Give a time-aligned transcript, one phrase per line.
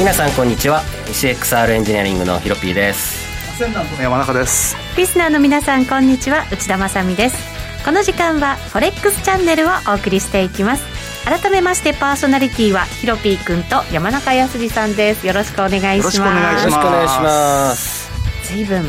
[0.00, 0.80] 皆さんこんにちは。
[1.08, 3.28] CXR エンジニアリングのヒロピーです。
[3.50, 4.74] アセンダントの山中です。
[4.96, 6.46] リスナーの皆さんこんにちは。
[6.50, 7.36] 内田まさみです。
[7.84, 10.84] この時間はフォレックスチャンネルをお送りしていきます。
[11.26, 15.26] 改めましてパーソナリティはヒロピー君と山中康さんです。
[15.26, 16.16] よろしくお願いします。
[16.16, 18.10] よろしくお願いします。
[18.44, 18.82] 随分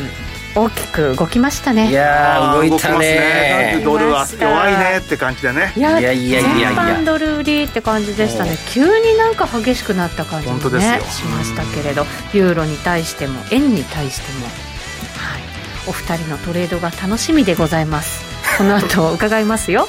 [0.54, 1.90] 大きく動きましたね。
[1.90, 3.78] いや動いたね。
[3.78, 3.82] ね。
[3.84, 5.72] ドルは弱いねって感じでね。
[5.76, 8.56] いやいやいやいや全般ドル売りって感じでしたね。
[8.68, 14.46] 急になんか激しくなった感じもねしましたけれどユーロに対しても円に対しても。
[14.46, 15.42] はい。
[15.88, 18.22] お二人のトレードが楽しみでございます。
[18.58, 19.88] この後伺いますよ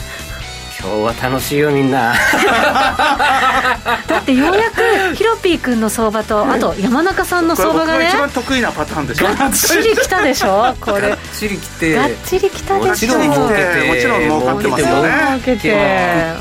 [0.83, 2.13] 今日は楽しいよみんな。
[4.05, 9.25] だってようやくヒロピー君の相場とあと山中さんの相場がね一番得意なパターンでしょ。
[9.33, 10.75] がっちりきたでしょ？
[10.81, 11.09] これ。
[11.09, 11.95] がっちりきて。
[11.95, 12.89] がっちりきたでしょ？
[12.89, 15.11] もちろん儲けてもちろん儲かってますよね。
[15.27, 15.73] 儲けて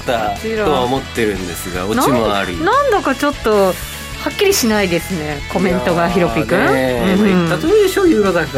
[0.07, 0.13] た
[0.65, 2.59] とは思ってるんですがオチもあり。
[2.65, 3.73] なんだかちょっと
[4.23, 8.49] はっきりしないですねコメントがヒロピ君、ね、うん、言ったとでしょユーロ高ね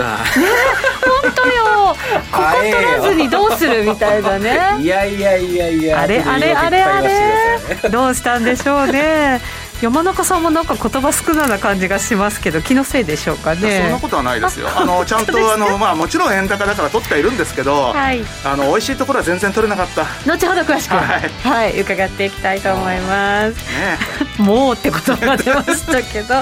[1.23, 1.97] 本当よ。
[2.31, 4.83] ここ取らずにどうするみたいなね。
[4.83, 6.21] いやいやいやいやあれ。
[6.21, 7.89] あれあれあれ。
[7.91, 9.41] どうしたんでしょうね
[9.85, 13.83] 山中さんもなんか言葉少なな感じがしますけど気のせいでしょうかね。
[13.83, 14.69] そんなことはないですよ。
[14.75, 20.07] あのちゃんとあの、まあ、もちろん円高だから取ってはいるんですけど、はい、あの美味しいところは全然取れなかった。
[20.27, 23.99] 後ほど詳しく、はい、はい、伺っていきたいと思います、ね、
[24.39, 26.35] もうって言葉が出ましたけど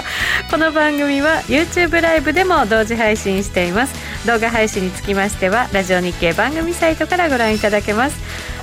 [0.48, 8.17] この番組は YouTube ライブでも同時配信しています動画配信につきましてはラジオ日経番組サイトからご覧いただけます。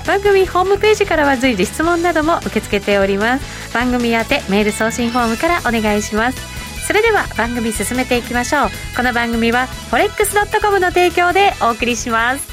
[0.07, 3.73] 番組ホームページからは随時質問なども受け付けております。
[3.73, 6.87] 番組宛てメール送信フォームからお願いします。
[6.87, 8.69] それでは番組進めていきましょう。
[8.95, 12.47] この番組は forex.com の提供でお送りします。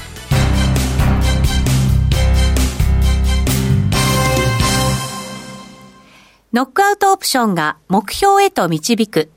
[6.53, 9.31] ノックアウトオプションが目標へと導く。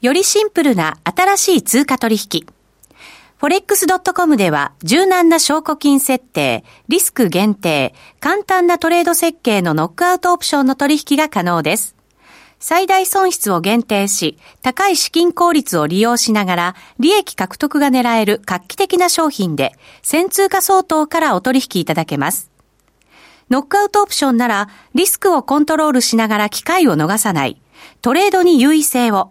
[0.00, 2.57] よりシンプルな新しい通貨取引。
[3.40, 11.94] forex.com では柔軟な証拠金設定、リスク限定、簡単なトレード設計のノックアウトオプションの取引が可能です。
[12.58, 22.50] 最大損失を限定し、高い資金効率を利用しながら、利益獲得が狙える画期的な商品で、先通貨相当からお取引いただけます。
[23.50, 27.62] ノックアウトオプションなら、リスクをコントロールしながら機会を逃さない、
[28.02, 29.30] トレードに優位性を、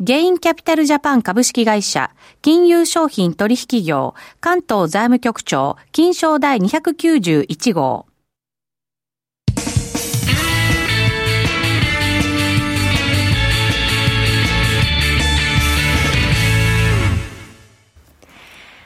[0.00, 2.10] ゲインキャピタルジャパン株式会社、
[2.42, 8.06] 金融商品取引業、関東財務局長、金賞第291号。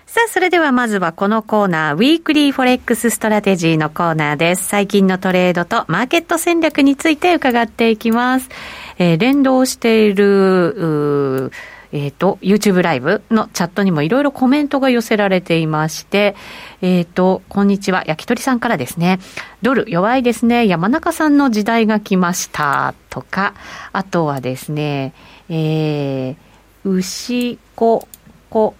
[0.04, 4.66] さあ、それではまずはこのコーナー、ウィークリーフォレックスストラテジーのコーナーです。
[4.66, 8.48] 最近のトレードとマーケット戦略について伺っていきます。
[8.98, 11.52] えー、連動している、
[11.90, 16.36] えっ、ー、と、YouTube ライブのチャットにもいろいろコメントが寄せられていまして、
[16.82, 19.20] えっ、ー、と、こんにちは、焼き鳥さんからですね、
[19.62, 23.54] ドル弱いですね、山中さんの時代が来ました、とか、
[23.92, 25.14] あとはですね、
[25.48, 26.36] えー、
[26.84, 28.06] 牛子、
[28.50, 28.74] こ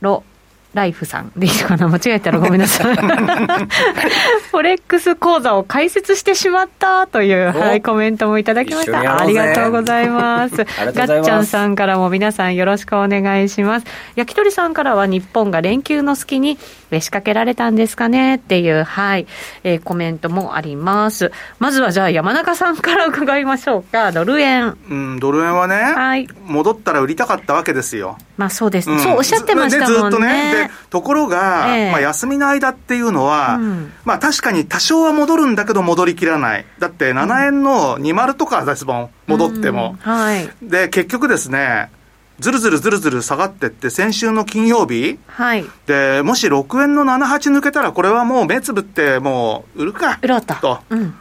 [0.00, 0.24] ろ、
[0.74, 1.88] ライフさんでいいかな？
[1.88, 2.94] 間違えたらごめんなさい。
[2.96, 9.20] フォレックス講座を開設してしまったという、はい、コメントもいただきました。
[9.20, 10.56] ありがとうございます。
[10.56, 13.86] ガッチャンさんからも皆さんよろしくお願いします。
[14.14, 16.58] 焼き鳥さんからは日本が連休の隙に
[16.98, 19.26] 仕掛けられたんですかねっていう、はい、
[19.62, 21.30] えー、コメントもあります。
[21.58, 24.10] まずはじゃあ山中さんから伺いましょうか。
[24.12, 24.76] ドル円。
[24.88, 28.18] うん、ドル円はね、はい、戻ったら売りたかったわけですよ。
[28.36, 30.10] まあそうです、うん、そうおっしゃってましたもんね。
[30.10, 30.54] ずっとね。
[30.68, 36.64] で、ところが、えー、まあ休みの間っていうのは、うん、まあ確かに多少は戻るんだけど戻りきらない。
[36.78, 39.96] だって7円の20とかですもん、戻っても。
[40.04, 40.48] うん、はい。
[40.62, 41.90] で、結局ですね、
[42.40, 50.54] ずるずるずるずる下がってって、先週の金曜日、はい、でもし6円の78抜けたら、これはもう目つぶって、もう売るか売ろうと。
[50.54, 51.14] とうん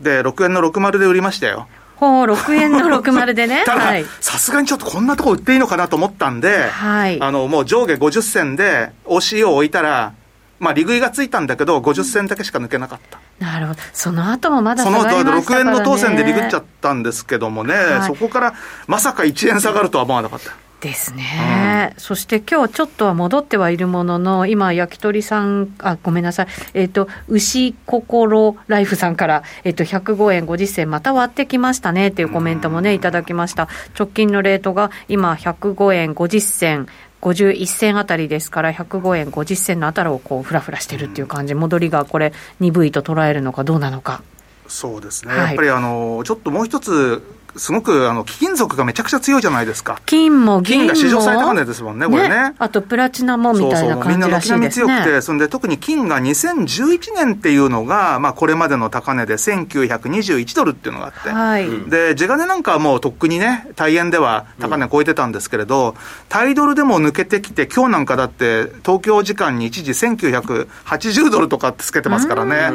[0.00, 1.68] で、6円の60で売りましたよ。
[1.96, 3.64] ほう、6円の60でね。
[3.66, 10.12] ただ、さすがにちょっとこんなとこ売っていいのかなと思ったんで、はい、あの、もう上下50銭で OCO を置いたら、
[10.58, 13.18] まあ、利食いがついたんだけど、50銭だけしか抜けなかった。
[13.44, 13.80] なるほど。
[13.92, 18.54] その後もまだ下がりましたから、ね、その後、6円の当選で利食っちゃったんですけどもね、はい、そこから
[18.86, 20.52] まさか1円下がるとは思わなかった。
[20.80, 33.68] ですね、うん、そして今日ちょっとは戻ってはいるものの、今、焼き鳥さん、あごめんなさい、えっ、ー、と牛心ライフさんから、えっ、ー、と105円50銭、また割ってきましたねっていうコメントもね、いただきました。
[33.98, 36.86] 直近のレートが今、105円50銭、
[37.22, 44.22] 51銭あたりですから、105円50銭のあたりをこうふらふらしてるっていう感じ、戻りがこれ、鈍いと捉えるのかどうなのか。
[44.68, 47.22] そうですね、はい、やっぱりあのちょっともう一つ
[47.56, 50.00] すごくあの貴金属がめちゃくちゃ強いじゃないですか。
[50.06, 50.86] 金も銀も。
[50.86, 52.54] 金が史上最高値ですもんね、これね。
[52.58, 54.84] あとプラチナもみたいな感じらしいですね。
[54.84, 65.94] そうそうみんな軒並み強くて、そんで特に金が2011年っていうのが、まあこれまでの高値で1921ドルっていうのがあって、はい、で、地金なんかはもうとっくにね、大円では高値超えてたんですけれど、うん、
[66.28, 72.70] タイドルでも抜けてきて、今日なんかだって東京時間に一時1980ドルとかってつけてますからね。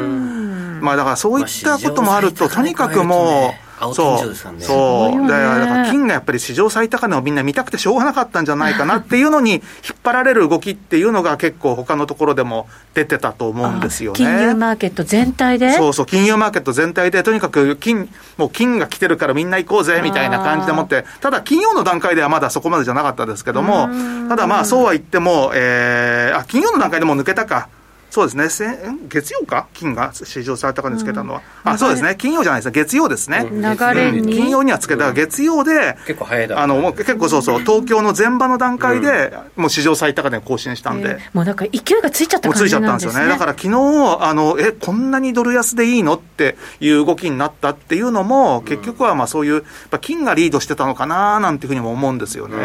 [0.80, 4.64] まあだからそういったこともあると、とにかくもう、青天井ですからね。
[4.64, 5.20] そう。
[5.22, 9.62] だから金がやっぱり史上最高値をみんな見たくてしょうがなかったんじゃないかなっていうのに引っ
[10.02, 14.18] 張られる動きっていうのが結構他のところでも出てたと思うんですよね。
[14.18, 15.72] 金融マーケット全体で？
[15.72, 23.88] そうそう、金融マーケット全体でとにかく金、もう金が来てるからみんな行こうぜみたいな感じでもって、ただ金曜の段階ではまだそこまでじゃなかったですけども、
[24.28, 27.68] ただまあそうは言っても、えー、あ、金曜の段階でも抜けたか。
[28.12, 28.76] そうですね、
[29.08, 33.60] 月曜か、金が史上最高値つけたのは、うん、あそうですね、金曜じゃないです月曜ですね、流
[33.94, 34.34] れに。
[34.34, 46.16] 金曜にはつけた、月曜で、結構早いだ、あの結構そうそう、東京の前場の段階で、もう史上最高値更新したんで、もうだから勢いがついちゃった感じなんですね、ついちゃったんですよね、だから昨日あのえこんなにドル安でいいの？
[46.16, 49.64] っていう動きになったっていうのも、結局はまあそういう、
[50.02, 52.56] 金がリードしてたのかななんていうふうにも思うんですよね。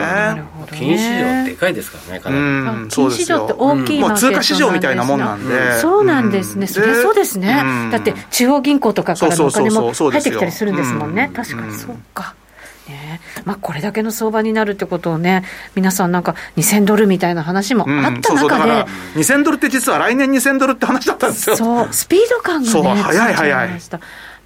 [0.72, 2.42] 金市場でかいですからね、かなり。
[2.42, 2.46] う
[2.86, 5.80] ん、金市場って大きいもう通貨市場みたいなもんなんで。
[5.80, 11.74] そうなんですね、そそうですね、だって中央銀行とかからのお金も入ってきたりするんですもんね、確かに。
[11.74, 12.36] そうか。
[12.90, 13.20] ね。
[13.46, 15.44] まあ、これだけの相場になるってことをね、
[15.76, 18.86] 皆さんなんか2000ドルみたいな話もあった中で、うん、
[19.20, 19.26] そう。
[19.26, 21.58] そう2000ドルって実は来年2000ドルって話だったんですよ。
[21.58, 23.70] そう、スピード感がね、早い早い。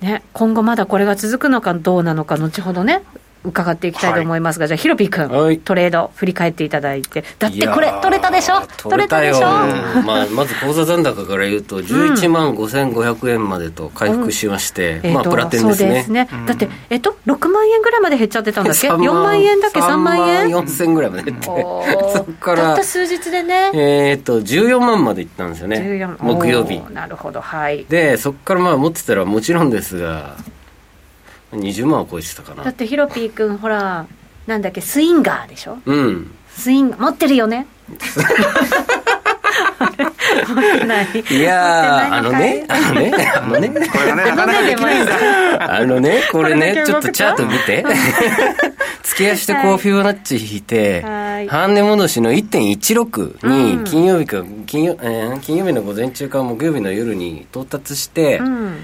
[0.01, 3.03] ね、今後まだこれが続くのかどうなのか、後ほどね、
[3.43, 9.41] 伺っていきたいと思いますが、はい、じゃあ、ヒロピー君、はい、トレード、振り返っていただいて、だってこれ、取れたでしょ、取れたでしょ、
[10.05, 15.85] まあ、まず口座残高から言うと、11万5500円までと回復しまして、うん、まあ、プラテンですね。
[15.85, 21.45] そうですね、うん、だって、えっと、6万円ぐらいまで減っちゃってたんだっけ、 4万円だっけ、3万円 ?3 万4000ぐらいまで減って、
[22.13, 26.79] そこから、たった数日でね、えー、っと、14万までいったんですよね、木曜日。
[26.93, 27.85] なるほど、はい。
[27.89, 30.35] で、そこからまあ持ってたら、もちろんですが、
[31.53, 32.63] 20万は超えてたかな。
[32.63, 34.05] だってヒロピー君ほら
[34.47, 35.77] なんだっけスインガーでしょ？
[35.85, 36.31] うん。
[36.55, 37.67] スインガー持ってるよね？
[41.29, 45.75] いやあのね、あのね、あのね、これがね、なかなかできないんだ。
[45.77, 47.83] あのね、これね、ちょっとチャート見て。
[49.03, 51.01] 付け足してこうフィボナッチ引いて、
[51.49, 53.47] 半値戻しの1.16
[53.79, 58.77] に金曜日か、金曜、えー、金曜日の午前中か木曜日の夜に到達して、うん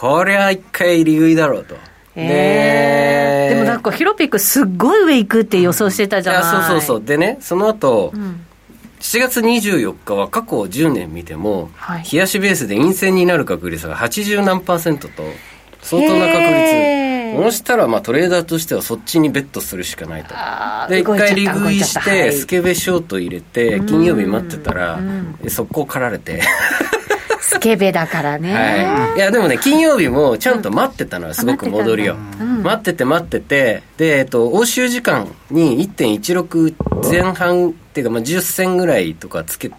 [0.00, 1.74] こりゃ一回利食いだろうと。
[2.14, 7.04] えー、でもなんかヒロピックすっごい上行くって予想してたじゃない、うん、そうそうそう。
[7.04, 8.46] でねその後、うん、
[9.00, 15.24] 7月24日は過去10年見ても、はい、冷やしベースで陰線になる確率が80何パーセントと
[15.82, 17.08] 相当な確率。
[17.42, 20.28] そしたらまあトレーダーとしてはそっちにベットするしかないと。
[20.88, 25.00] で一回利食いして、スケベショート入れて金曜日待ってたら、
[25.48, 26.40] 速攻狩られて
[27.40, 33.82] スケベだからね、はい、いやでもね金曜日もちゃんと待ってたのはすごく戻りを、待ってて待ってて。
[33.96, 39.70] で、えっと、欧州時間に1.16前半っていうか、まあ、10銭ぐらいとかつけ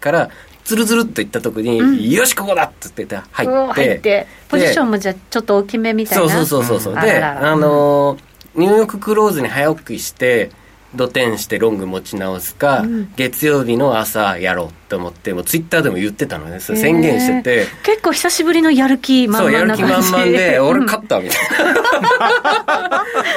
[0.00, 0.30] から
[0.64, 3.72] つるつるっといったとこに、うん、よしここだっつって入って。
[3.72, 4.26] 入って。
[4.48, 6.28] ポジションもじゃちょっと大きめみたいな。
[6.28, 6.96] そうそうそうそう、う。
[6.96, 10.50] ん、であのー、ニューヨーククローズに早起きして
[10.94, 16.60] 土点してロング持ち直すか、うん、月曜日の朝やろうと思ってもうツイッターでも言ってたのね。
[16.60, 21.40] それ宣言してて、結構久しぶりのやる気満々な感じそうやる気満々で 俺勝ったみたい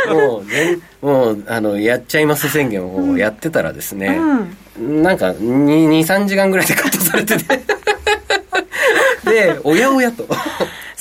[0.08, 0.14] な。
[0.14, 4.20] もうねもうあのやっちゃいます宣言をやってたらですね、
[4.80, 7.60] うん、なんか23時間ぐらいでカットされてて。
[9.26, 10.28] でおやおやと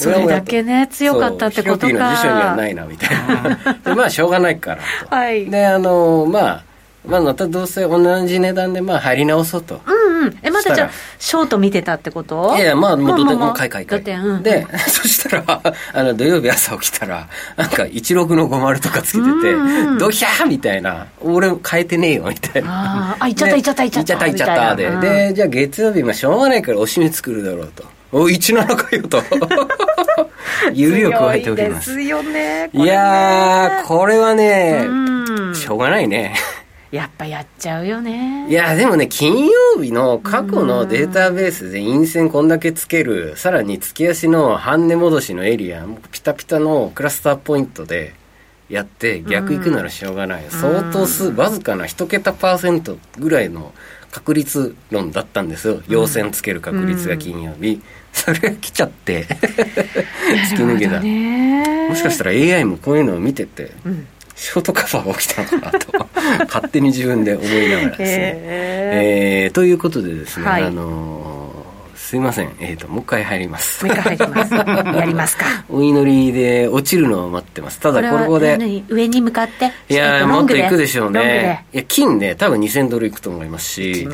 [0.04, 6.62] それだけね強かったってことかヒロピーの辞書にはないなみたいな でまあしょうがないからと、はい、であのまあ
[7.06, 10.38] まあまたどうせ同じ値段でまあ入り直そうと、うんうんん。
[10.42, 12.54] え、まだじゃあ、ショート見てたってこと？
[12.56, 14.02] いやいや、まあ、もう土点、買い買い買い。
[14.02, 15.60] うん、で、 そしたら、
[15.92, 19.54] あの、土曜日朝起きたら、なんか、16の50とかつけてて、
[19.98, 23.16] ドヒャーみたいな、俺変えてねえよ、みたいな。
[23.18, 24.12] あ、いっちゃった、いっちゃった、いっちゃった。
[24.12, 24.90] いっちゃった、いっちゃった、で。
[25.28, 27.84] で、じゃあ月曜日、まあ、しょうがないからおしめ作るだろうと。
[28.14, 29.22] お、17かよと。
[30.72, 31.96] 指を加えておきます。
[31.96, 32.70] ですよね。
[32.72, 34.86] やー、これはね、
[35.52, 36.34] しょうがないね。
[36.92, 38.46] やっぱやっちゃうよね。
[38.48, 48.14] いや、でもね、金曜日の過去のデータベースで陰線こんだけつける、さらに月足の半値戻しのエリア、ピタピタのクラスターポイントで
[48.68, 50.44] やって逆行くならしょうがない。
[50.48, 53.74] 相当数、わずかな一桁パーセントぐらいの
[54.10, 55.82] 確率論だったんですよ。
[55.88, 57.82] 陽線つける確率が金曜日。
[58.12, 59.26] それが来ちゃって
[60.52, 61.00] 突き抜けた。
[61.88, 64.06] もしかしたら AI もこういうのを見てて、うん
[64.36, 66.08] ショートカバーが起きたのかなと
[66.46, 68.06] 勝手に自分で思いながらですね。
[68.08, 71.33] えー、えー、ということでですね、はい、あの
[72.04, 72.54] すいません。
[72.60, 73.82] えっ、ー、と、もう一回入ります。
[73.82, 74.52] もう一回入ります。
[74.94, 75.46] やりますか。
[75.70, 77.80] お祈りで落ちるのを待ってます。
[77.80, 78.58] ただ、ここで。
[78.90, 79.72] 上に向かって。
[79.88, 81.64] いや、もっといくでしょうね。
[81.72, 84.06] いや、金ね、多分2000ドルいくと思いますし。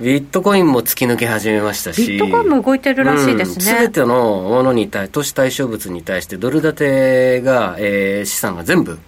[0.00, 2.08] ビットコインも突き抜け始めましたし。
[2.08, 3.64] ビットコインも動いてるらしいですね。
[3.64, 8.98] す、べ、ん、てのものに対、都市対象物に対してドル建てが、えー、資産が全部、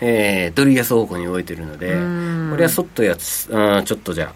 [0.00, 1.88] えー、ドル安方向に動いてるので、
[2.50, 4.32] これはそっとやつ、うん、ちょっとじゃ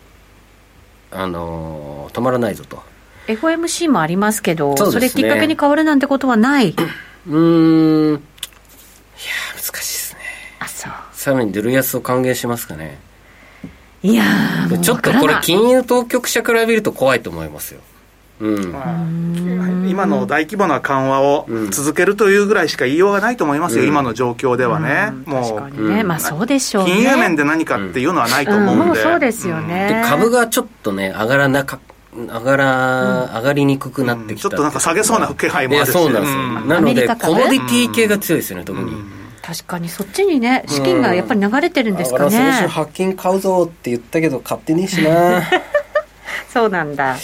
[1.12, 2.87] あ、あのー、止まらないぞと。
[3.28, 6.74] FOMC もありますけど、そ、ね,、れきっかけに変わるなんてことはない？
[7.28, 8.10] うん。
[8.10, 8.18] いや
[9.54, 10.20] 難しいですね。
[10.60, 10.92] あそう。
[11.12, 12.98] さらにドル安を還元しますかね。
[14.02, 14.24] いや
[14.80, 17.80] ちょっとこれ金融当局者から見ると怖いと思いますよ。
[18.40, 31.80] うん、今の大規模な緩和を続けるというぐらいしか言いようがないと思いますよ、うん、今の状況ではね、うね、まあそうでしょう、ね、金融面で何かっていうのはないと思うんで、そうですよね、株がちょっとね、上がらなか
[32.26, 35.92] 上がら、うん、上がりにくくなってきた、ちょっとなんか下げそうな気配もあるし。
[35.92, 38.92] そうなんですよ、うん、なのでコモディティ系が強いですよね、特に、
[39.42, 45.42] 確かにそっちにね資金がやっぱり流れてるんですかね、先週発金買うぞって言ったけど買ってねえしな。
[46.52, 47.16] そうなんだ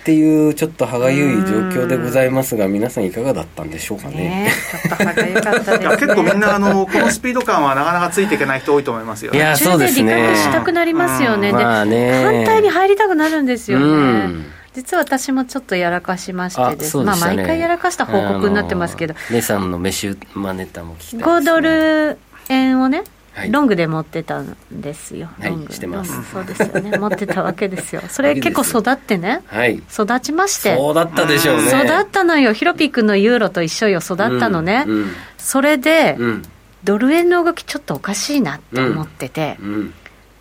[0.00, 4.14] っていうちょっと歯がゆい状況でございますが皆さんいかがだったんでしょうかね。
[4.14, 10.34] ねちょっと歯がゆかったです、ね、 結構みんなあのこのスピード感はなかなかついていけない人多いと思いますよ、ね、いやそうですね。
[10.36, 19.14] したくなりますよね、まあね、反対に入りたくなるんですよね、実は私もちょっとやらかしましてです、ね、まあ毎回やらかした報告になってますけど。
[19.30, 23.04] 姉さんの飯マネタも聞きたいです、ね、5ドル円をね
[23.50, 26.12] ロングで持ってたんですよ、はい、してます。
[26.30, 26.98] そうですよね。
[26.98, 28.02] 持ってたわけですよ。
[28.10, 30.76] それ結構育ってね、はい、育ちまして。
[30.76, 31.68] そうだったでしょうね。
[31.68, 32.52] 育ったのよ。
[32.52, 34.00] ヒロピー君のユーロと一緒よ。
[34.00, 36.42] 育ったのね、うんうん、それで、うん、
[36.82, 39.58] ドル円の動きちょっとおかしいなって思ってて、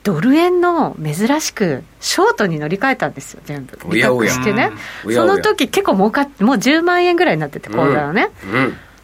[0.04, 3.78] ドル円の珍しくショートに乗り換えたんですよ全部。
[3.94, 4.72] 利確してね。
[5.04, 8.30] その時結構儲かってもう10万円ぐらいになってて口座がね、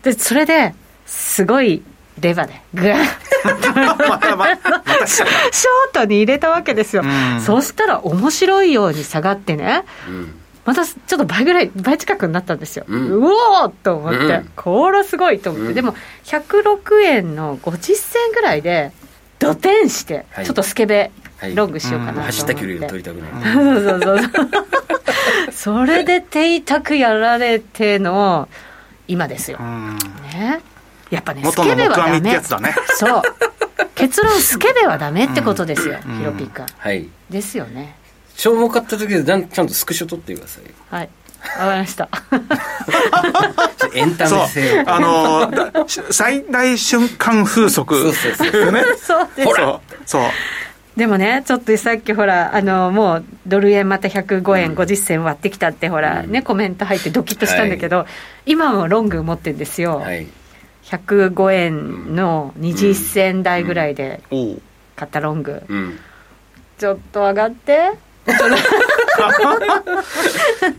[0.03, 0.73] でそれで
[1.05, 1.83] すごい
[2.19, 2.95] レバーでグー
[5.05, 15.93] ショートに入れたわけですよ、うん、そしたら面白いように下がってね、うん、またちょっと倍ぐらい倍近くになったんですよ、うん、うおーと思って、うん、これすごいと思って、でも
[16.23, 18.91] 106円の50銭ぐらいで
[19.39, 21.11] 土天して、はい、ちょっとスケベ
[21.53, 24.55] ロングしようかなと思って、走った距離を取りたくないそうそうそう
[25.51, 28.47] そ れで手痛くやられての
[29.07, 30.61] 今ですよ、ね
[31.15, 32.19] やっぱねスケベはダメ。
[32.21, 32.39] ね、
[32.97, 33.21] そう。
[33.95, 37.07] 結論スケベはダメってことですよ、ヒロピカはい。
[37.29, 37.95] ですよね。
[38.35, 41.09] 消耗買った時でちゃんとスクショ撮ってくださいはい。
[41.59, 42.09] わかりました。
[43.93, 45.51] エンタメ性あの
[46.11, 48.71] 最大瞬間風速そうそうそう。
[48.71, 48.83] ね。
[48.97, 49.47] そうです。
[49.47, 50.23] ほらそう。
[50.97, 58.05] でもね、ちょっとさっきほら、あのもうドル円また105円50銭割ってきたって、ほら、ね、コメント入ってドキッとしたんだけど、
[58.45, 59.99] 今もロング持ってるんですよ。
[59.99, 60.27] はい
[60.97, 64.21] 105円の20銭台ぐらいで
[64.95, 65.61] 買ったロング、
[66.77, 67.91] ちょっと上がって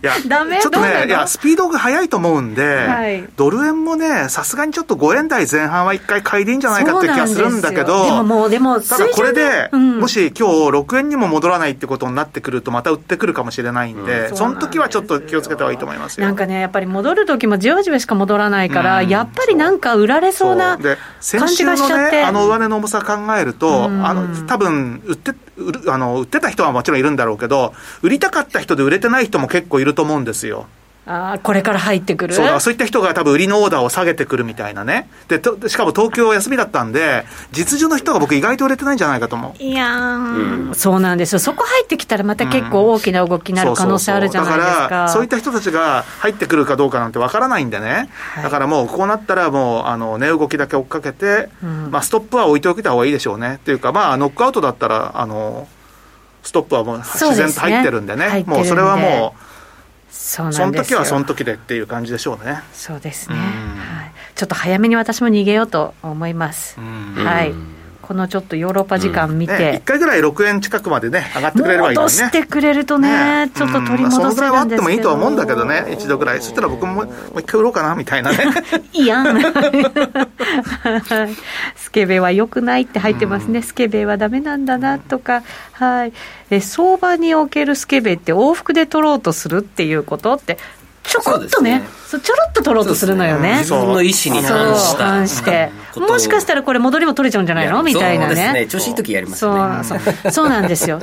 [0.02, 16.26] いやダメちょっとねいやスピードが速いと思うんで、はい、ドル円もねさすがにちょっと5円台前半は一回買いでいいんじゃないかって気がするんだけどでももうでもただこれで、うん、もし今日6円にも戻らないってことになってくるとまた売ってくるかもしれないんで、うん、その時はちょっと気をつけた方がいいと思いますよ。
[16.26, 19.06] なんかねやっぱり戻る時もじわじわしか戻らないから、う。
[19.06, 30.66] ん、やっぱりなんか売られそうな感じがしちゃって、ね、あの上値の重さ考えると、あの多分売って売るあの売ってた人はもちろんいるんだろうけど売りたかった人で売れてない人も結構いると思うんですよ。
[31.08, 32.34] あこれから入ってくる？
[32.34, 35.08] そうそういった人が多分売りのオーダーを下げてくるみたいなね。
[35.28, 39.62] で、としかも東京休みだったんで、実需の人が僕意外と売れてないんじゃないかと思う。
[39.62, 41.38] いやー、うん、そうなんですよ。
[41.38, 44.72] そこ入ってきたらまた結構大きな動きになる可能性あるじゃないですか。
[44.82, 48.08] だから、そういった人たちが入ってくるかどうかなんてわからないんでね。
[48.34, 53.54] はい、だからもうこうなったらもう、あの、値動きだけ追っかけて、うん、まあストップは置いておいた方がいいでしょうね。
[53.54, 55.68] っていうか、まあノックアウトだったら、あの、
[56.42, 58.26] ストップはもう自然と入ってるんでね。
[58.26, 59.46] でねもうそれはもう、
[60.16, 62.62] そうなんですその時はその時でっていう感じでしょうね。
[62.72, 63.36] そうですね。
[63.36, 63.42] は
[64.06, 64.12] い。
[64.34, 66.78] ちょっと早めに私も逃げようと思います。
[66.80, 67.54] はい。
[68.06, 72.22] このちょっとヨーロッパ時間見て、うんね、1回ぐらい6円近くまでね、上がってくれればいいのにね。
[72.22, 76.40] 戻してくれるとね、ねちょっと取り戻せるんですけど、うんまあ、そのぐらいはあってもいいとは思うんだけどね、一度ぐらい。
[76.40, 77.08] そしたら僕ももう
[77.40, 78.38] 一回売ろうかな、みたいなね。
[78.92, 79.42] いやん。
[81.74, 83.60] スケベは良くないって入ってますね。
[83.60, 85.42] スケベはダメなんだな、とか。
[85.72, 86.12] はい。
[86.50, 90.58] え、相場におけるスケベって往復で取ろうとするっていうことって、
[91.08, 93.58] ちょこっとね、そうちょろっと取ろうとするのよね。
[93.58, 95.04] 自分の意思に反した。
[95.04, 95.70] 反して。
[95.96, 97.82] もしかしたらこれ戻りも取れちゃうんじゃないの？
[97.82, 98.52] みたいなね。
[98.52, 98.66] ね。
[98.66, 99.52] 調子いい時やりますね。
[99.84, 100.32] そうそう。
[100.32, 101.00] そうなんですよ。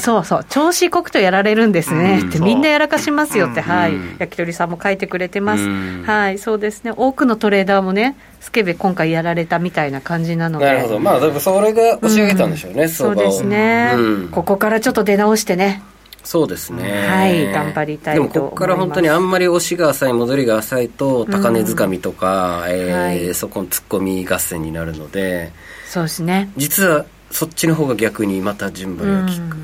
[0.00, 0.44] そうそう。
[0.48, 2.20] 調子こくとやられるんですね。
[2.20, 3.94] ってみんなやらかしますよって、はい。
[4.18, 5.68] 焼き鳥さんも書いてくれてます。
[6.04, 6.38] はい。
[6.38, 6.92] そうですね。
[6.94, 10.66] 多くのトレーダーもね、スケベ今回やられたみたいな感じなので。
[10.66, 11.00] なるほど。
[11.00, 13.94] まあ、それが押し上げたんでしょうね、そうですね。
[14.30, 15.82] ここからちょっと出直してね。
[16.28, 17.06] そうですね。
[17.08, 25.52] はい、頑張りたいとでも、ここから本当にあんまり押しが浅い、戻りが浅いと、高値掴みとか、うん、えーはい、そこの突っ込み合戦になるので、
[25.86, 26.50] そうですね。
[26.58, 29.56] 実は、そっちの方が逆にまた順番が効く。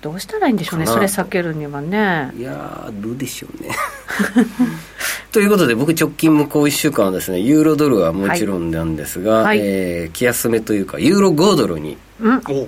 [0.00, 2.30] どうしたらいいんでしょうね、それ避けるにはね。
[2.36, 3.70] いやどうでしょうね。
[5.32, 11.96] ということで、僕、直近向こう1週間はですね、ユーロドルはもちろんなんですが、はい、えー、気休めというか、ユーロ5ドルに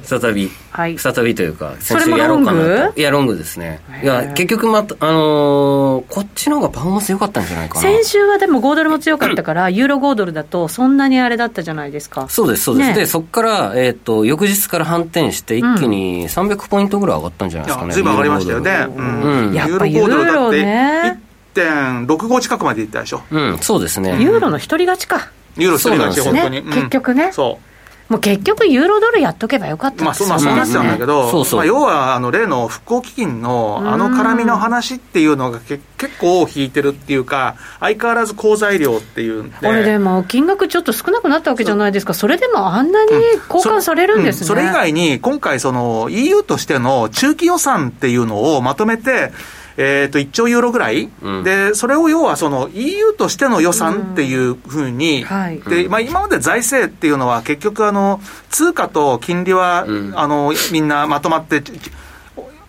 [0.03, 2.99] 再び、はい、再びというか、先週やろうかなと。
[2.99, 3.81] いや、ロングですね。
[4.03, 7.81] いや、結局また、あのー、こっちの方がパフォーマンス良かったんじゃないかな。
[7.81, 12.29] 先週はでも5ドルも強かったから、ユーロ5ドルだと、そんなにあれだったじゃないですか。
[12.29, 12.89] そうです、そうです。
[12.91, 17.95] ね、で、そこから、えっ、ー、と、翌日から反転して、一気に300ポイントぐらい上がったんじゃないですかね。
[17.95, 18.87] ずいぶん上がりましたよね。
[18.97, 19.53] うん。
[19.53, 21.21] やっぱユーロね。
[21.55, 23.23] 1.65近くまでいったでしょ。
[23.31, 24.23] うん、そうですね。
[24.23, 25.31] ユーロの一人勝ちか。
[25.57, 26.63] ユーロ一人勝ち、本当に。
[26.63, 27.33] 結局ね。
[27.33, 27.70] そう。
[28.11, 30.89] もう結局、ユーロドルやっとけばよかったまあ、そうまあ、そうなっちゃうん。
[30.89, 31.59] だけど、そうそう。
[31.59, 39.57] まあ、要はあの例の復興基金のあの絡みの話っていうのがけ結構引いてるっていうか、相変わらず好材料っていうんで。
[39.59, 43.13] これでも、金額ちょっと少なくなったわけじゃないですか、それでもあんなに
[43.49, 44.47] 交換されるんですね、うん。
[44.49, 49.31] そうん、それ以外に、今回、EU としての中期予算っていうのをまとめて、
[49.77, 61.63] えー、と1兆ユーロぐらい、うん、でそれを要はその EU としての予算っていうふうに、はい、でまあ、今まで財政っていうのは、結局あの、通貨と金利は、あのみんなまとまって、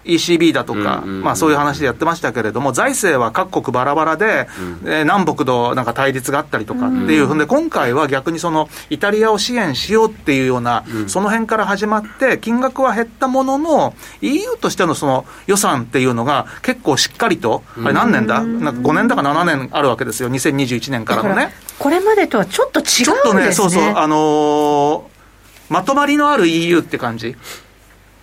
[0.06, 4.48] ECB だとか、まあ、そういう話でやってましたけれども、財政は各国バラバラで、
[4.84, 21.54] うん、えー、南北のなんか対立があったりとかっていうふうで、今回は逆にそのイタリアを支援しようっていうような、うん、その辺から始まって、金額は減ったものの、EU としてのその予算っていうのが、結構しっかりと、あれ何年だ、なんか5年だか7年あるわけですよ、2021年からのね。
[21.80, 23.06] これまでとはちょっと違うんですね。
[23.06, 27.36] ちょっとね、そうそう、あのー、まとまりのある EU って感じ。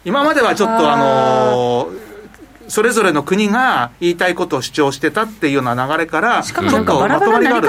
[0.09, 2.09] 今まではちょっとあのー
[2.69, 7.69] それぞれの国が言いたいことを主張してたっていうような流れから、ちょっとまとまりがある。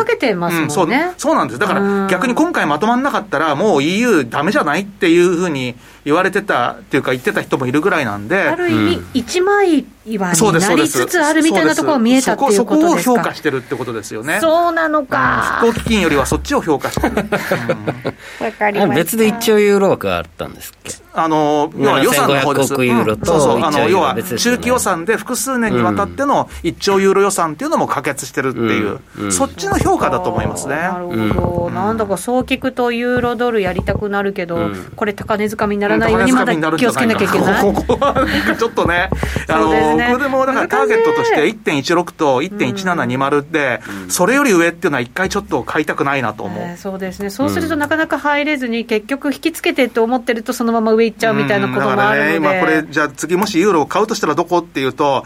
[0.63, 1.59] うん、そうそうなんです。
[1.59, 8.41] だから逆に今回まとまんなかったら、もう EU だめじゃないっていうふうに言われてたっていうか、言ってた人もいるぐらいなんで。
[8.41, 13.11] ある意味、一枚岩になりつつあるみたいなところが見えたっていうことですか？
[13.11, 14.39] そこを評価してるってことですよね。
[14.41, 15.59] そうなのか。
[15.61, 17.15] 復興基金よりはそっちを評価してる。
[17.15, 20.93] わ、かりま別で1兆ユーロ枠があったんですっけ？
[21.11, 22.73] あの、要は予算の方です。
[22.73, 30.75] 億ユーロと、そうそう、あの、要は中期予算で複数年にわたっての1兆ユーロ予算っていうのも可決してるっていう、そっちの評価だと思いますね。
[30.75, 31.71] なるほど。
[31.71, 37.63] なんだかそう聞くとユーロドルやりたくなるけど、これ高値掴みにならないようにまだ気をつけなきゃいけない。
[37.73, 38.25] ここは
[38.57, 39.09] ちょっとね、
[39.47, 39.69] あの、
[40.07, 46.77] 僕でもだからターゲットとして1.16と1.1720で、それより上っていうのは一回ちょっと買いたくないなと思う。
[46.77, 47.29] そうですね。
[47.29, 52.31] そうするとなかなか入れずに、結局引きつけてって思ってるとそのまま上行っちゃうみたいなこともあるので。
[52.31, 55.25] ね、今これ、じゃあ次もしユーロを買うとしたらどこっていうと、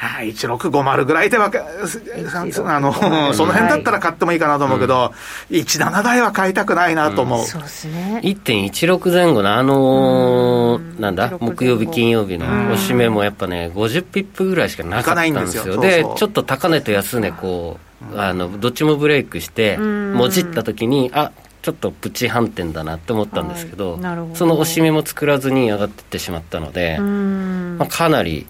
[0.00, 5.12] はい、1650ぐらいでは、あの、その辺だったら買ってもいいかなと思うけど、は
[5.50, 7.40] い、17台は買いたくないなと思う。
[7.40, 8.18] うん、そうですね。
[8.24, 15.78] 1.16前後のあのー、なんだ、木曜日、金曜日のおしめもやっぱね、50ピップぐらいしかなかったんですよ。
[15.78, 17.78] でちょっと高値と安値、こ
[18.14, 28.46] う、あの、どっちもブレイクして、もじった時に、あちょっとプチ反転だなって思ったんですけどはいど、その押し目も作らずに上がっていってしまったので、まあ、かなり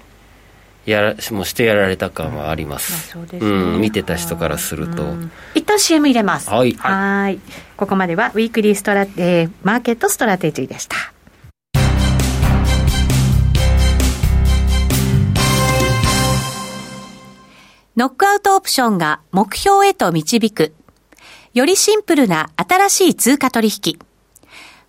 [0.91, 3.17] やらもうしてやられた感はあります。
[3.17, 5.15] うん、ねうん、見てた人からすると。
[5.55, 6.51] 一旦 CM 入れます。
[6.51, 6.73] はい。
[6.73, 7.39] はい。
[7.77, 10.97] ここまでは Weekly Strate、Market Strategy でした。
[17.97, 20.75] ノックアウトオプションが目標へと導く。
[21.55, 23.99] よりシンプルな新しい通貨取引。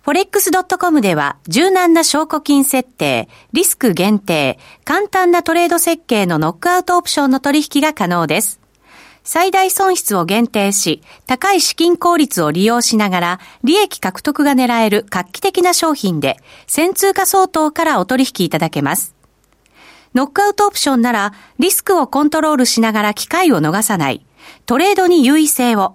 [0.04, 8.60] forex.com では柔軟な証拠金設定、リスク限定、簡単なトレード設計のノックアウトオプションの取引が可能です。
[9.22, 19.14] 最大損失を限定し、高い資金効率を利用しながら、利益獲得が狙える画期的な商品で、先通貨相当からお取引いただけます。
[20.14, 24.26] ノックアウトオプションなら、リスクをコントロールしながら機会を逃さない、
[24.66, 25.94] トレードに優位性を、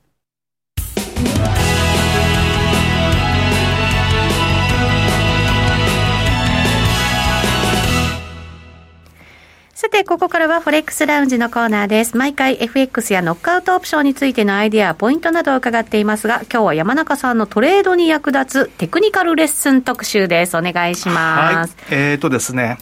[9.81, 12.15] さて、ここからはフォレックスラウンジのコーナーです。
[12.15, 20.55] 毎回 FX やノックアウトオプションについてのアイディア、ポイントなどを伺っていますが、今日は山中さんのトレードに役立つテクニカルレッスン特集です。
[20.55, 21.75] お願いします。
[21.89, 22.77] はい、えっ、ー、とですね。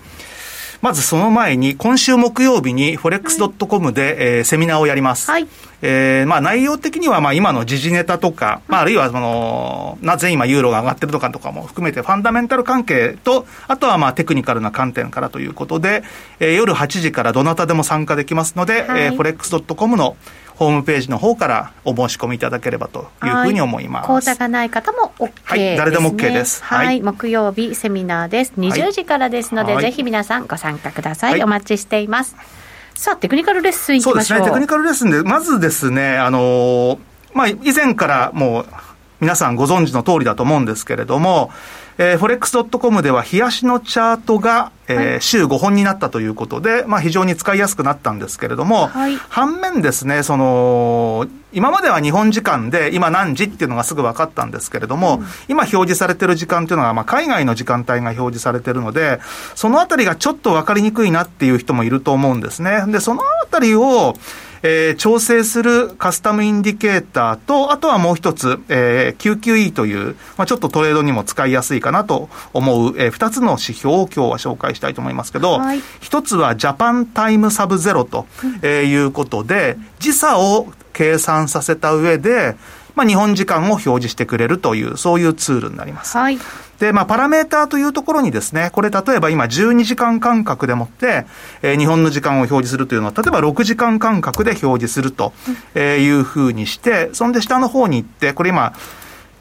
[0.81, 5.29] まずその前に、今週木曜日に forex.com で、はい、えー、セミナーをやります。
[5.29, 5.47] はい。
[5.81, 16.03] えー、まあ内容的にはまあ今の時事ネタとか、まああるいはその、なぜ今ユーロが上がってるとかとかも含めてファンダメンタル関係と、あとはまあテクニカルな観点からということで、
[16.39, 20.17] えー、夜8時からどなたでも参加できますので、はい、えー、forex.com の
[20.59, 24.07] ホームページの方からお申し込みいただければというふうに思います。
[24.07, 26.61] 講座がない方も OK です、ね、はい、誰でも OK です。
[26.61, 28.51] はい、はい、木曜日セミナーです。
[28.57, 31.41] 20時からですので、はい、ぜひ皆さんご参加ください。
[31.41, 32.35] お待ちしています。
[32.93, 34.13] さあ、テクニカルレッスンいきましょう。
[34.15, 36.99] そうですね、テクニカルレッスンで、まずですね、あのー、
[37.33, 38.65] まあ、以前からもう、
[39.21, 41.51] 皆さんご存知の通りだと思うんですけれども、
[42.01, 59.19] えー、forex.com では、冷やしのチャートが、えー、はい、週5本になったということで、まあ、非常に使いやすくなったんですけれども、はい、反面ですね、その、今までは日本時間で今何時っていうのがすぐ分かったんですけれども、うん、今表示されてる時間っていうのは、まあ、海外の時間帯が表示されてるので、
[59.55, 62.85] そのあたりがちょっと分かりにくいなっていう人もいると思うんですね。
[62.87, 64.15] で、そのあたりを、
[64.63, 78.27] えー、調整するカスタムインディケーターと、あとはもう一つ、えー、QQE という、まあ、ちょっとトレードにも使いやすいかなと思う、えー、二つの指標を今日は紹介したいと思いますけど、はい、一つはジャパンタイムサブゼロと、
[78.61, 82.55] えー、いうことで、時差を計算させた上で、
[82.95, 86.17] まあ、日本時間を表示してくれるという、そういうツールになります。
[86.17, 86.37] はい。
[86.79, 91.25] で、まあ、パラメーターというところにですね、これ例えば今12時間間隔でもって、
[91.61, 95.33] えー、日本の時間を表示するというのは、例えば6時間間隔で表示すると
[95.77, 98.73] いうふうにして、そんで下の方に行って、これ今、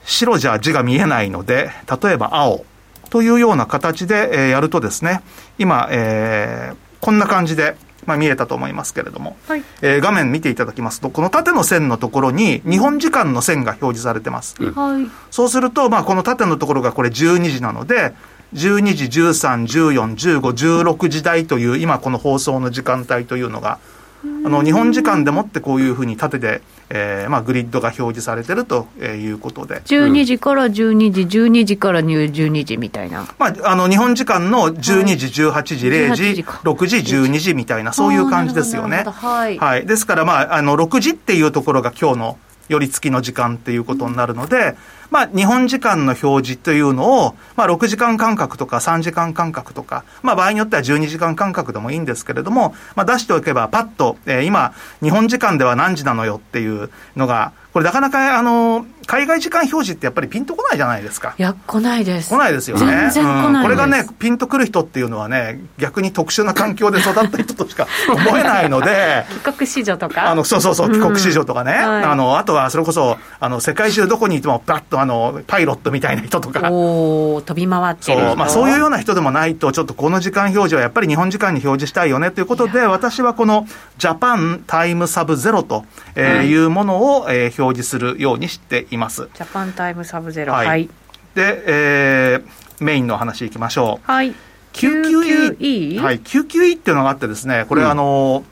[0.05, 1.71] 白じゃ字が見えないので、
[2.03, 2.65] 例えば青
[3.11, 5.23] というような形で、えー、やるとですね、
[5.59, 7.77] 今、えー、こんな感じで、
[8.09, 14.57] まあ、見えたと思いますけれども、はい、えー、画面見ていただきますと、この縦の線のところに日本時間の線が表示されてます。
[14.59, 18.14] うん、そうすると、まあ、この縦のところがこれ12時なので、
[18.55, 23.79] 12時、13、14、15、16時台という今この放送の時間帯というのが
[24.25, 29.83] あの日本時間でもってこういうふうに縦で、えーまあ、グリッドが表示されてるということで。
[29.83, 39.05] 12時から12時、12時から12時みたいな、まあ、あの日本時間の12時、18時、0時、6時、12時みたいな、そういう感じですよね。
[39.07, 44.77] はい、はい、ですから、まあ、あの6時っていうところが今日の寄り付きの時間っていうことになるので、
[45.11, 61.35] まあ、日本時間の表示というのを、まあ、6時間間隔とか3時間間隔とか、まあ、場合によっては12時間間隔でもいいんですけれども、まあ、出しておけば、パッと、えー、今、日本時間では何時なのよっていうのが、これなかなか、あの、海外時間表示ってやっぱりピンとこないじゃないですか。
[61.38, 62.29] いや、来ないです。
[62.29, 62.85] 来ないですよね。
[62.85, 69.25] 全然来ない、うん、これがね、ピンとくる人っていうのはね、逆に特殊な環境で育った人としか 思えないので。
[69.42, 70.31] 帰国子女とか？
[70.31, 71.73] あの、そうそうそう、帰国子女とかね。
[71.83, 76.68] うんはい、あの、あとはそれこそ、あの、世界中どこにいても、バッとあの、パイロットみたいな人とか。
[76.71, 83.66] お飛び回ってそう、まあそういうような人でもないと、ちょっとこの時間表示はやっぱり日本時間に表示したいよねということで、私はこの
[83.97, 85.87] ジャパンタイムサブゼロと
[86.18, 88.98] いうものを、えー、表示するようにしています。
[89.35, 90.53] ジャパンタイムサブゼロ。
[90.53, 90.67] はい。
[90.67, 90.89] はい、
[91.35, 94.11] で、えー、メインの話いきましょう。
[94.11, 94.35] はい。
[94.73, 96.01] QQE?
[96.01, 96.21] はい。
[96.21, 98.45] QQE っていうのがあってですね、これ、うん、あの、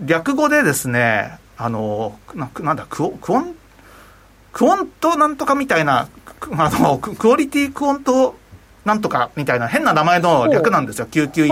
[0.00, 3.54] 略語でですね、あの、ななんだ、クオクオン、
[4.52, 6.08] Quant なんとかみたいな、
[6.56, 8.36] あの、 Quality Quant
[8.84, 11.50] なんとかみたいな変な名前の略なんですよ、QQE って。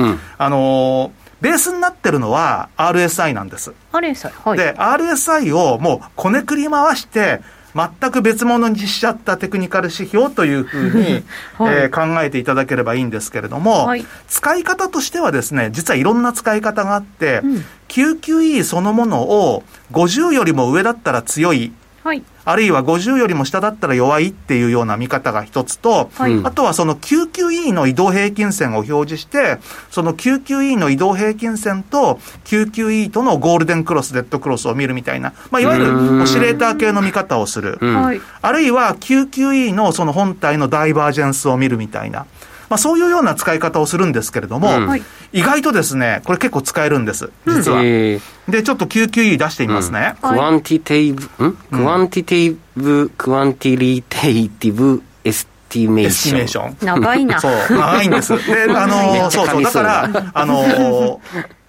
[0.00, 3.72] はい、あの、ベースになってるのは RSI なんです。
[3.92, 4.58] RSI、はい。
[4.58, 7.40] で、RSI をもうこねくり回して、
[7.74, 11.24] 全く別物にしちゃったテクニカル指標というふうに、
[11.56, 21.72] はい、えー、考えていただければいいんですけれども、はい、使い方としてはですね、実はいろんな使い方があって、うん、QQE そのものを50よりも上だったら強い
[22.10, 29.58] はい、あるいは50よりも下だったら弱いっていうような見方が一つと、はい、あとはその QQE の移動平均線を表示して、
[29.92, 37.78] その QQE の移動平均線と QQE とのゴールデンクロス、デッドクロスを見るみたいな、まあ、いわゆるオシレーター系の見方をする。
[37.80, 42.26] あるいは QQE のその本体のダイバージェンスを見るみたいな。
[42.70, 45.02] まあ、そういうような使い方をするんですけれども、うん、
[45.32, 47.82] 意外とですね、これ結構使えるんです、実は。
[47.82, 50.14] で、ちょっと QQE 出してみますね。
[50.22, 56.40] Quantitative、ん Quantitative、 Quantitative、 Estimation。
[56.40, 57.00] Estimation。
[57.00, 57.40] 長いな。
[57.40, 58.46] そう、長いんです。
[58.46, 61.20] で、あの、 そうそう、だから、あの、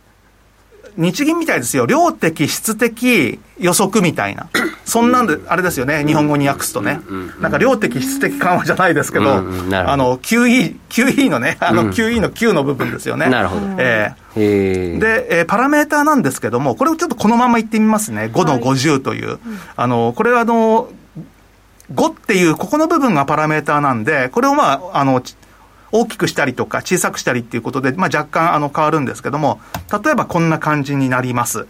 [0.97, 1.85] 日銀みたいですよ。
[1.85, 4.49] 量的、質的予測みたいな。
[4.85, 6.03] そんなんで、あれですよね。
[6.05, 6.99] 日本語に訳すとね。
[7.39, 13.29] なんか量的、質的緩和じゃないですけど、あの、QE、QE のね、あの QE の Q の部分ですよね。
[13.29, 13.61] なるほど。
[13.79, 18.29] えー、で、えー、パラメーターなんですけども、これをちょっとこのまま言ってみますね。
[18.33, 19.39] 5の50という。
[19.75, 20.89] あの、これはあの、
[21.93, 25.21] 5っていう、ここの部分がパラメーターなんで、これをまあ、あの、
[25.91, 29.59] 大きくしたりとか小さくしたりっていうことで、まあ、若干あの変わるんですけども、
[30.03, 31.67] 例えばこんな感じになります。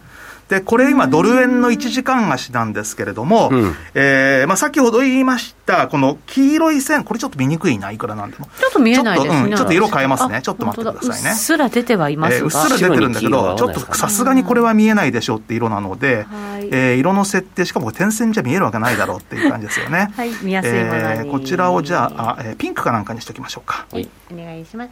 [0.52, 8.50] で、これ今、ドル円の1時間足なんですけれども、うん、えー、まあ、先ほど言いました、この黄色い線、これちょっと見にくいな、いくらなんでも。
[8.60, 9.34] ちょっと見えないですね。
[9.34, 10.42] ちょっと,、うん、ちょっと色変えますね。
[10.42, 11.30] ちょっと待ってくださいね。
[11.30, 20.12] うっすら出てはいますえー、うっすら出てるんだけど、ちょっとさすがにこれは見えないでしょうって色なので、はい、えー、色の設定、しかも点線じゃ見えるわけないだろうっていう感じですよね。
[20.14, 23.86] はい、見やすいものに、えー、こちらをじゃあ、えー、ピンクかなんかにしておきましょうか。
[23.90, 24.90] はい、お願いします。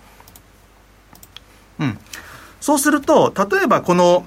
[1.81, 1.99] うん。
[2.63, 4.25] そうすると、例えばこの、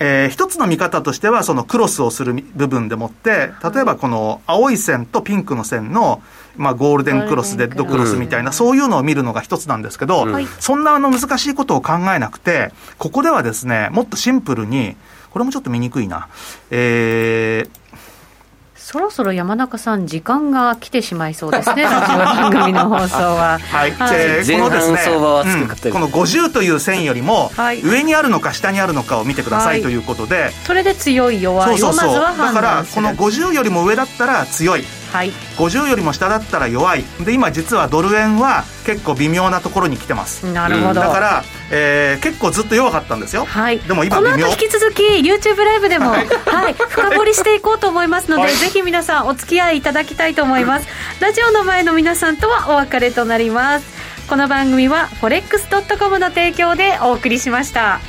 [0.00, 6.22] えー、一つの見方としては、そのクロスをする部分でもって、例えばこの青い線とピンクの線の、
[6.56, 10.26] まあ、ゴールデンクロス、デッドクロスみたいな、そういうのを見るのが一つなんですけど、
[10.58, 14.96] そんなあの難しいことを考えなくて、ここではですね、もっとシンプルに、
[15.30, 16.28] これもちょっと見にくいな、
[16.70, 17.68] えー、
[18.84, 23.58] そろそろ山中さん、時間が来てしまいそうですね、ラジオ番組の放送は。
[23.58, 27.50] はい、はい、えー、このですね、うん、この50という線よりも、
[27.82, 37.04] 上にあるのか下にあるのかを見てください、ということで、それで強い弱いをまずは判断だからこの50よりも上だったら強いはい、50よりも下だったら弱い。
[37.24, 40.44] で今実はドル円は結構微妙なところに来てます。
[40.52, 50.88] なるほど、だから、えー、結構ずっと弱かったんですよ、はい、でも今この後引き続き YouTube ライブでも、はい、はい、深掘りしていこうと思いますので、はい、ぜひ皆さんお付き合いいただきたいと思います。
[51.20, 53.86] ラジオの前の皆さんとはお別れとなります。
[54.28, 58.00] この番組は forex.com の提供でお送りしました。